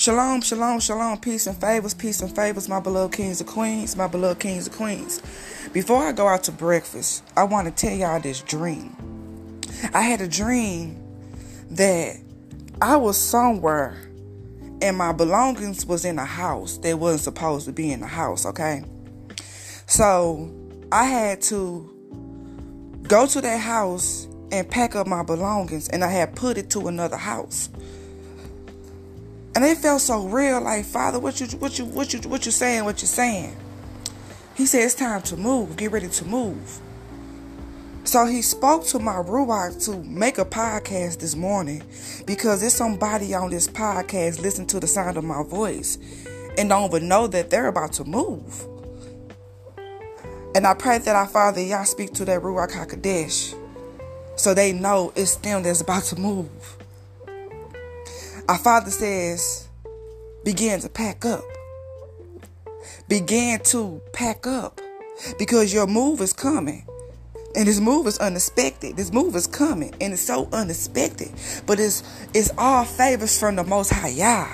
Shalom, 0.00 0.40
shalom, 0.40 0.80
shalom, 0.80 1.18
peace 1.18 1.46
and 1.46 1.60
favors, 1.60 1.92
peace 1.92 2.22
and 2.22 2.34
favors, 2.34 2.70
my 2.70 2.80
beloved 2.80 3.14
kings 3.14 3.42
and 3.42 3.50
queens, 3.50 3.96
my 3.96 4.06
beloved 4.06 4.40
kings 4.40 4.66
and 4.66 4.74
queens. 4.74 5.20
Before 5.74 6.02
I 6.02 6.12
go 6.12 6.26
out 6.26 6.42
to 6.44 6.52
breakfast, 6.52 7.22
I 7.36 7.44
want 7.44 7.66
to 7.66 7.70
tell 7.70 7.94
y'all 7.94 8.18
this 8.18 8.40
dream. 8.40 8.96
I 9.92 10.00
had 10.00 10.22
a 10.22 10.26
dream 10.26 11.02
that 11.72 12.16
I 12.80 12.96
was 12.96 13.18
somewhere 13.18 14.00
and 14.80 14.96
my 14.96 15.12
belongings 15.12 15.84
was 15.84 16.06
in 16.06 16.18
a 16.18 16.24
house 16.24 16.78
that 16.78 16.98
wasn't 16.98 17.20
supposed 17.20 17.66
to 17.66 17.72
be 17.72 17.92
in 17.92 18.00
the 18.00 18.06
house, 18.06 18.46
okay? 18.46 18.82
So 19.86 20.50
I 20.90 21.04
had 21.04 21.42
to 21.42 23.02
go 23.02 23.26
to 23.26 23.40
that 23.42 23.60
house 23.60 24.26
and 24.50 24.66
pack 24.66 24.96
up 24.96 25.06
my 25.06 25.22
belongings 25.22 25.90
and 25.90 26.02
I 26.02 26.10
had 26.10 26.34
put 26.34 26.56
it 26.56 26.70
to 26.70 26.88
another 26.88 27.18
house. 27.18 27.68
And 29.60 29.68
it 29.68 29.76
felt 29.76 30.00
so 30.00 30.26
real, 30.26 30.58
like 30.62 30.86
Father, 30.86 31.18
what 31.20 31.38
you 31.38 31.46
what 31.58 31.78
you 31.78 31.84
what 31.84 32.14
you 32.14 32.20
what 32.30 32.46
you 32.46 32.50
saying, 32.50 32.82
what 32.86 33.02
you 33.02 33.06
saying. 33.06 33.54
He 34.54 34.64
said 34.64 34.84
it's 34.84 34.94
time 34.94 35.20
to 35.20 35.36
move, 35.36 35.76
get 35.76 35.92
ready 35.92 36.08
to 36.08 36.24
move. 36.24 36.80
So 38.04 38.24
he 38.24 38.40
spoke 38.40 38.86
to 38.86 38.98
my 38.98 39.16
Ruach 39.16 39.84
to 39.84 40.02
make 40.02 40.38
a 40.38 40.46
podcast 40.46 41.18
this 41.18 41.36
morning 41.36 41.82
because 42.24 42.62
there's 42.62 42.72
somebody 42.72 43.34
on 43.34 43.50
this 43.50 43.68
podcast 43.68 44.40
listen 44.40 44.64
to 44.68 44.80
the 44.80 44.86
sound 44.86 45.18
of 45.18 45.24
my 45.24 45.42
voice 45.42 45.98
and 46.56 46.70
don't 46.70 46.90
even 46.90 47.06
know 47.06 47.26
that 47.26 47.50
they're 47.50 47.66
about 47.68 47.92
to 47.92 48.04
move. 48.04 48.66
And 50.54 50.66
I 50.66 50.72
pray 50.72 50.96
that 50.96 51.14
our 51.14 51.28
Father 51.28 51.60
Yah 51.60 51.84
speak 51.84 52.14
to 52.14 52.24
that 52.24 52.40
Ruach 52.40 52.70
HaKodesh 52.70 53.54
so 54.36 54.54
they 54.54 54.72
know 54.72 55.12
it's 55.16 55.36
them 55.36 55.64
that's 55.64 55.82
about 55.82 56.04
to 56.04 56.16
move. 56.18 56.78
Our 58.50 58.58
Father 58.58 58.90
says, 58.90 59.68
begin 60.44 60.80
to 60.80 60.88
pack 60.88 61.24
up. 61.24 61.44
Begin 63.06 63.60
to 63.66 64.02
pack 64.12 64.44
up 64.44 64.80
because 65.38 65.72
your 65.72 65.86
move 65.86 66.20
is 66.20 66.32
coming. 66.32 66.84
And 67.54 67.68
this 67.68 67.78
move 67.78 68.08
is 68.08 68.18
unexpected. 68.18 68.96
This 68.96 69.12
move 69.12 69.36
is 69.36 69.46
coming, 69.46 69.94
and 70.00 70.12
it's 70.12 70.22
so 70.22 70.48
unexpected. 70.52 71.30
But 71.64 71.78
it's 71.78 72.02
it's 72.34 72.50
all 72.58 72.84
favors 72.84 73.38
from 73.38 73.54
the 73.54 73.62
Most 73.62 73.92
High 73.92 74.08
Yah, 74.08 74.48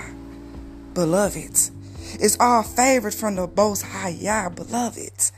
beloved. 0.92 1.58
It's 2.20 2.36
all 2.38 2.64
favors 2.64 3.18
from 3.18 3.36
the 3.36 3.48
Most 3.56 3.80
High 3.80 4.10
Yah, 4.10 4.50
beloved. 4.50 5.30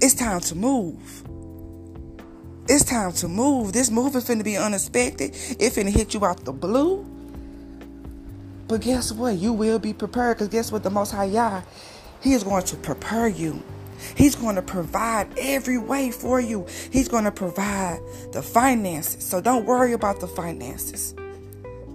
It's 0.00 0.14
time 0.14 0.40
to 0.40 0.54
move. 0.54 1.22
It's 2.68 2.84
time 2.84 3.12
to 3.12 3.28
move. 3.28 3.72
This 3.72 3.90
move 3.90 4.16
is 4.16 4.28
finna 4.28 4.42
be 4.42 4.56
unexpected. 4.56 5.30
It 5.34 5.72
finna 5.72 5.90
hit 5.90 6.14
you 6.14 6.24
out 6.24 6.44
the 6.44 6.52
blue. 6.52 7.06
But 8.66 8.80
guess 8.80 9.12
what? 9.12 9.36
You 9.36 9.52
will 9.52 9.78
be 9.78 9.92
prepared. 9.92 10.36
Because 10.36 10.48
guess 10.48 10.72
what? 10.72 10.82
The 10.82 10.90
Most 10.90 11.12
High 11.12 11.26
Yah, 11.26 11.62
He 12.20 12.32
is 12.32 12.42
going 12.42 12.64
to 12.64 12.76
prepare 12.76 13.28
you. 13.28 13.62
He's 14.16 14.34
going 14.34 14.56
to 14.56 14.62
provide 14.62 15.28
every 15.38 15.78
way 15.78 16.10
for 16.10 16.40
you. 16.40 16.66
He's 16.90 17.08
going 17.08 17.24
to 17.24 17.30
provide 17.30 18.00
the 18.32 18.42
finances. 18.42 19.24
So 19.24 19.40
don't 19.40 19.64
worry 19.64 19.92
about 19.92 20.20
the 20.20 20.26
finances. 20.26 21.14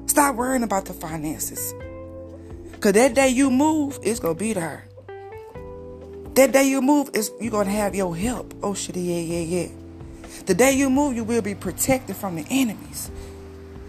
Stop 0.05 0.35
worrying 0.35 0.63
about 0.63 0.85
the 0.85 0.93
finances. 0.93 1.73
Because 2.71 2.93
that 2.93 3.13
day 3.13 3.29
you 3.29 3.51
move, 3.51 3.99
it's 4.01 4.19
going 4.19 4.35
to 4.35 4.39
be 4.39 4.53
there. 4.53 4.87
That 6.35 6.53
day 6.53 6.69
you 6.69 6.81
move, 6.81 7.09
is 7.13 7.29
you're 7.41 7.51
going 7.51 7.67
to 7.67 7.73
have 7.73 7.93
your 7.93 8.15
help. 8.15 8.53
Oh, 8.63 8.73
shit, 8.73 8.95
yeah, 8.95 9.19
yeah, 9.19 9.39
yeah. 9.39 9.67
The 10.45 10.53
day 10.53 10.71
you 10.73 10.89
move, 10.89 11.15
you 11.15 11.23
will 11.23 11.41
be 11.41 11.55
protected 11.55 12.15
from 12.15 12.35
the 12.35 12.45
enemies. 12.49 13.11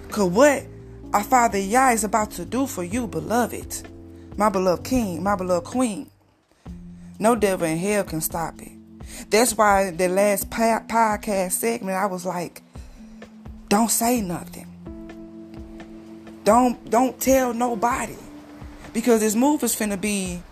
Because 0.06 0.30
what 0.30 0.64
our 1.12 1.24
Father 1.24 1.58
Yah 1.58 1.90
is 1.90 2.04
about 2.04 2.30
to 2.32 2.44
do 2.44 2.66
for 2.66 2.84
you, 2.84 3.06
beloved, 3.06 3.88
my 4.36 4.48
beloved 4.48 4.84
king, 4.84 5.22
my 5.22 5.36
beloved 5.36 5.66
queen, 5.66 6.10
no 7.18 7.34
devil 7.34 7.66
in 7.66 7.78
hell 7.78 8.04
can 8.04 8.20
stop 8.20 8.60
it. 8.60 8.72
That's 9.30 9.56
why 9.56 9.90
the 9.90 10.08
last 10.08 10.50
podcast 10.50 11.52
segment, 11.52 11.96
I 11.96 12.06
was 12.06 12.24
like, 12.24 12.62
don't 13.68 13.90
say 13.90 14.20
nothing. 14.20 14.68
Don't 16.44 16.90
don't 16.90 17.18
tell 17.20 17.54
nobody. 17.54 18.16
Because 18.92 19.20
this 19.20 19.34
move 19.34 19.62
is 19.62 19.74
finna 19.74 20.00
be 20.00 20.42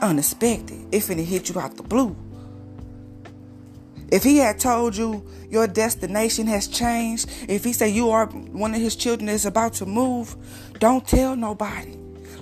unexpected. 0.00 0.86
It's 0.90 1.08
finna 1.08 1.24
hit 1.24 1.48
you 1.48 1.60
out 1.60 1.76
the 1.76 1.82
blue. 1.82 2.16
If 4.10 4.24
he 4.24 4.38
had 4.38 4.58
told 4.58 4.96
you 4.96 5.24
your 5.48 5.66
destination 5.66 6.46
has 6.48 6.66
changed, 6.66 7.30
if 7.48 7.64
he 7.64 7.72
said 7.72 7.92
you 7.92 8.10
are 8.10 8.26
one 8.26 8.74
of 8.74 8.80
his 8.80 8.96
children 8.96 9.26
that's 9.26 9.44
about 9.44 9.74
to 9.74 9.86
move, 9.86 10.36
don't 10.78 11.06
tell 11.06 11.36
nobody. 11.36 11.96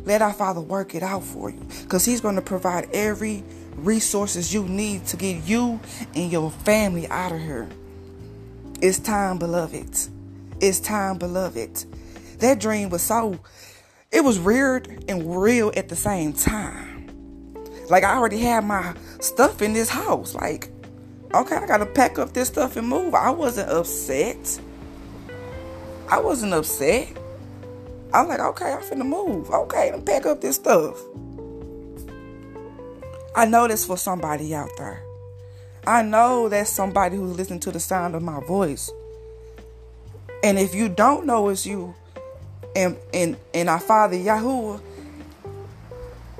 Let 0.04 0.22
our 0.22 0.32
Father 0.32 0.62
work 0.62 0.94
it 0.94 1.02
out 1.02 1.22
for 1.22 1.50
you 1.50 1.60
because 1.82 2.06
He's 2.06 2.22
going 2.22 2.36
to 2.36 2.40
provide 2.40 2.88
every 2.94 3.44
resources 3.76 4.54
you 4.54 4.64
need 4.64 5.04
to 5.08 5.18
get 5.18 5.44
you 5.44 5.80
and 6.14 6.32
your 6.32 6.50
family 6.50 7.06
out 7.08 7.32
of 7.32 7.40
here. 7.40 7.68
It's 8.80 8.98
time, 8.98 9.38
beloved. 9.38 9.98
It's 10.60 10.80
time, 10.80 11.18
beloved. 11.18 11.84
That 12.38 12.58
dream 12.58 12.88
was 12.88 13.02
so, 13.02 13.38
it 14.10 14.22
was 14.22 14.38
weird 14.38 15.04
and 15.08 15.36
real 15.36 15.72
at 15.76 15.90
the 15.90 15.96
same 15.96 16.32
time. 16.32 17.08
Like 17.90 18.04
I 18.04 18.16
already 18.16 18.38
had 18.38 18.64
my 18.64 18.94
stuff 19.20 19.60
in 19.60 19.74
this 19.74 19.90
house. 19.90 20.34
Like, 20.34 20.70
okay, 21.34 21.56
I 21.56 21.66
gotta 21.66 21.86
pack 21.86 22.18
up 22.18 22.32
this 22.32 22.48
stuff 22.48 22.76
and 22.76 22.88
move. 22.88 23.14
I 23.14 23.30
wasn't 23.30 23.70
upset. 23.70 24.60
I 26.08 26.20
wasn't 26.20 26.54
upset. 26.54 27.16
I'm 28.12 28.28
like, 28.28 28.40
okay, 28.40 28.72
I'm 28.72 28.80
finna 28.80 29.06
move. 29.06 29.50
Okay, 29.50 29.90
I'm 29.92 30.02
pack 30.02 30.26
up 30.26 30.40
this 30.40 30.56
stuff. 30.56 30.98
I 33.36 33.44
know 33.44 33.68
this 33.68 33.84
for 33.84 33.96
somebody 33.96 34.54
out 34.54 34.70
there. 34.78 35.02
I 35.86 36.02
know 36.02 36.48
that's 36.48 36.70
somebody 36.70 37.16
who's 37.16 37.36
listening 37.36 37.60
to 37.60 37.72
the 37.72 37.80
sound 37.80 38.14
of 38.14 38.22
my 38.22 38.40
voice. 38.40 38.90
And 40.42 40.58
if 40.58 40.74
you 40.74 40.88
don't 40.88 41.26
know 41.26 41.48
it's 41.48 41.66
you, 41.66 41.94
and 42.74 42.96
and 43.12 43.36
and 43.54 43.68
our 43.68 43.80
Father 43.80 44.16
Yahuwah 44.16 44.80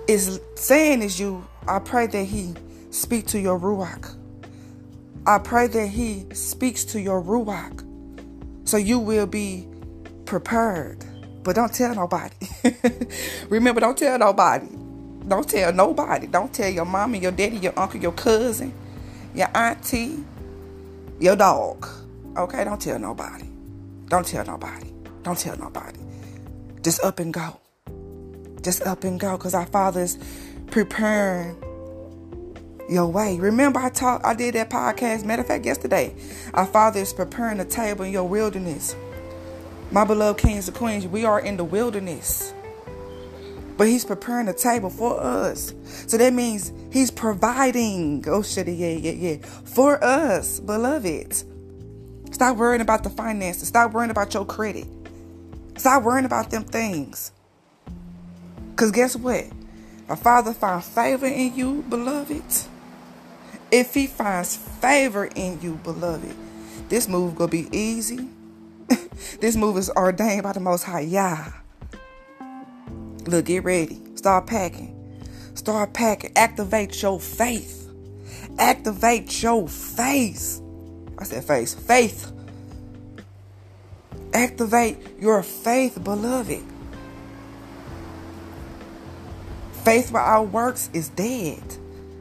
is 0.06 0.40
saying 0.54 1.02
is 1.02 1.20
you, 1.20 1.46
I 1.66 1.78
pray 1.78 2.06
that 2.06 2.24
He 2.24 2.54
speak 2.90 3.26
to 3.28 3.40
your 3.40 3.58
ruach. 3.58 4.17
I 5.28 5.36
pray 5.36 5.66
that 5.66 5.88
He 5.88 6.24
speaks 6.32 6.86
to 6.86 7.00
your 7.02 7.22
ruach, 7.22 7.84
so 8.66 8.78
you 8.78 8.98
will 8.98 9.26
be 9.26 9.68
prepared. 10.24 11.04
But 11.42 11.56
don't 11.56 11.72
tell 11.72 11.94
nobody. 11.94 12.34
Remember, 13.50 13.78
don't 13.82 13.98
tell 13.98 14.18
nobody. 14.18 14.68
Don't 15.28 15.46
tell 15.46 15.70
nobody. 15.70 16.28
Don't 16.28 16.50
tell 16.50 16.70
your 16.70 16.86
mama, 16.86 17.18
your 17.18 17.32
daddy, 17.32 17.58
your 17.58 17.78
uncle, 17.78 18.00
your 18.00 18.12
cousin, 18.12 18.72
your 19.34 19.54
auntie, 19.54 20.24
your 21.20 21.36
dog. 21.36 21.86
Okay? 22.34 22.64
Don't 22.64 22.80
tell 22.80 22.98
nobody. 22.98 23.44
Don't 24.06 24.26
tell 24.26 24.46
nobody. 24.46 24.90
Don't 25.24 25.38
tell 25.38 25.58
nobody. 25.58 26.00
Just 26.82 27.04
up 27.04 27.20
and 27.20 27.34
go. 27.34 27.60
Just 28.62 28.80
up 28.86 29.04
and 29.04 29.20
go 29.20 29.36
because 29.36 29.52
our 29.52 29.66
Father's 29.66 30.16
preparing 30.70 31.54
your 32.88 33.06
way. 33.06 33.38
Remember, 33.38 33.78
I 33.80 33.90
talked, 33.90 34.24
I 34.24 34.34
did 34.34 34.54
that 34.54 34.70
podcast, 34.70 35.24
matter 35.24 35.42
of 35.42 35.48
fact, 35.48 35.64
yesterday. 35.64 36.14
Our 36.54 36.66
Father 36.66 37.00
is 37.00 37.12
preparing 37.12 37.60
a 37.60 37.64
table 37.64 38.04
in 38.04 38.12
your 38.12 38.28
wilderness. 38.28 38.96
My 39.90 40.04
beloved 40.04 40.40
kings 40.40 40.68
and 40.68 40.76
queens, 40.76 41.06
we 41.06 41.24
are 41.24 41.40
in 41.40 41.56
the 41.56 41.64
wilderness. 41.64 42.52
But 43.76 43.86
he's 43.86 44.04
preparing 44.04 44.48
a 44.48 44.52
table 44.52 44.90
for 44.90 45.20
us. 45.20 45.72
So 46.06 46.18
that 46.18 46.32
means 46.32 46.72
he's 46.92 47.10
providing. 47.10 48.24
Oh 48.26 48.42
shit, 48.42 48.66
yeah, 48.66 48.88
yeah, 48.88 49.12
yeah. 49.12 49.36
For 49.46 50.02
us, 50.02 50.58
beloved. 50.60 51.44
Stop 52.32 52.56
worrying 52.56 52.80
about 52.80 53.04
the 53.04 53.10
finances. 53.10 53.68
Stop 53.68 53.92
worrying 53.92 54.10
about 54.10 54.34
your 54.34 54.44
credit. 54.44 54.86
Stop 55.76 56.02
worrying 56.02 56.24
about 56.24 56.50
them 56.50 56.64
things. 56.64 57.32
Because 58.70 58.90
guess 58.90 59.16
what? 59.16 59.44
A 60.08 60.16
father 60.16 60.52
found 60.52 60.84
favor 60.84 61.26
in 61.26 61.54
you, 61.54 61.84
beloved. 61.88 62.42
If 63.70 63.94
he 63.94 64.06
finds 64.06 64.56
favor 64.56 65.26
in 65.26 65.60
you, 65.60 65.74
beloved, 65.84 66.34
this 66.88 67.08
move 67.08 67.36
gonna 67.36 67.50
be 67.50 67.68
easy 67.70 68.28
this 69.40 69.56
move 69.56 69.76
is 69.76 69.90
ordained 69.90 70.42
by 70.42 70.52
the 70.52 70.60
Most 70.60 70.84
High 70.84 71.00
Yah. 71.00 71.52
Look, 73.26 73.46
get 73.46 73.64
ready. 73.64 74.00
Start 74.14 74.46
packing. 74.46 74.94
Start 75.54 75.92
packing. 75.92 76.32
Activate 76.36 77.00
your 77.02 77.20
faith. 77.20 77.90
Activate 78.58 79.42
your 79.42 79.68
faith. 79.68 80.60
I 81.18 81.24
said 81.24 81.44
face. 81.44 81.74
Faith. 81.74 82.32
Activate 84.32 84.98
your 85.18 85.42
faith, 85.42 86.02
beloved. 86.02 86.62
Faith 89.84 90.10
without 90.10 90.48
works 90.50 90.90
is 90.92 91.08
dead. 91.10 91.62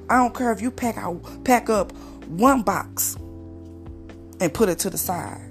I 0.10 0.18
don't 0.18 0.34
care 0.34 0.52
if 0.52 0.62
you 0.62 0.72
pack 0.72 0.98
out, 0.98 1.22
pack 1.44 1.70
up 1.70 1.92
one 2.28 2.62
box 2.62 3.16
and 4.40 4.54
put 4.54 4.70
it 4.70 4.80
to 4.80 4.90
the 4.90 4.98
side. 4.98 5.42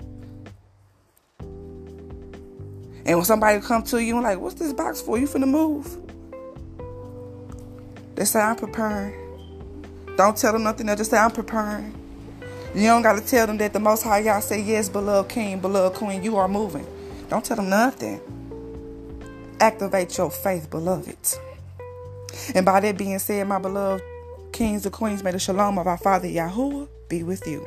And 3.04 3.16
when 3.16 3.24
somebody 3.24 3.60
come 3.60 3.82
to 3.84 4.02
you 4.02 4.14
and 4.14 4.24
like, 4.24 4.38
what's 4.40 4.54
this 4.56 4.72
box 4.72 5.00
for? 5.00 5.18
You 5.18 5.26
finna 5.26 5.48
move. 5.48 5.96
They 8.16 8.24
say, 8.24 8.40
I'm 8.40 8.56
preparing. 8.56 9.14
Don't 10.16 10.36
tell 10.36 10.52
them 10.52 10.64
nothing 10.64 10.88
else. 10.88 10.98
Just 10.98 11.10
say, 11.10 11.18
I'm 11.18 11.30
preparing. 11.30 11.94
You 12.74 12.84
don't 12.84 13.02
got 13.02 13.18
to 13.18 13.26
tell 13.26 13.46
them 13.46 13.58
that 13.58 13.72
the 13.72 13.80
Most 13.80 14.02
High 14.02 14.20
Yah 14.20 14.40
say, 14.40 14.60
yes, 14.60 14.88
beloved 14.88 15.30
King, 15.30 15.60
beloved 15.60 15.96
Queen, 15.96 16.22
you 16.22 16.36
are 16.36 16.48
moving. 16.48 16.86
Don't 17.28 17.44
tell 17.44 17.56
them 17.56 17.68
nothing. 17.68 18.20
Activate 19.60 20.16
your 20.18 20.30
faith, 20.30 20.68
beloved. 20.70 21.16
And 22.54 22.66
by 22.66 22.80
that 22.80 22.98
being 22.98 23.18
said, 23.18 23.46
my 23.46 23.58
beloved 23.58 24.02
kings 24.56 24.86
and 24.86 24.92
queens, 24.92 25.22
may 25.22 25.30
the 25.32 25.38
shalom 25.38 25.78
of 25.78 25.86
our 25.86 25.98
Father 25.98 26.28
Yahuwah 26.28 26.88
be 27.10 27.22
with 27.22 27.46
you. 27.46 27.66